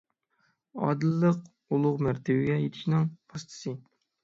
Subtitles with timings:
[0.85, 1.37] ئادىللىق–
[1.77, 3.79] ئۇلۇغ مەرتىۋىگە يېتىشنىڭ ۋاسىتىسى.